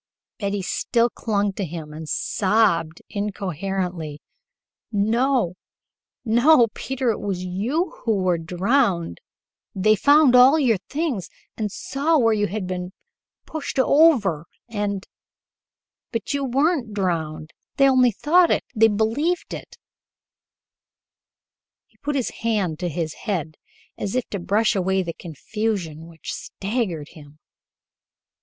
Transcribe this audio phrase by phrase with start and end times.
[0.39, 4.19] Betty still clung to him and sobbed incoherently.
[4.91, 5.53] "No,
[6.25, 9.21] no, Peter, it was you who were drowned
[9.75, 12.93] they found all your things and saw where you had been
[13.45, 15.05] pushed over, and
[16.11, 17.51] but you weren't drowned!
[17.77, 19.77] They only thought it they believed it"
[21.89, 23.55] He put his hand to his head
[23.99, 27.37] as if to brush away the confusion which staggered him.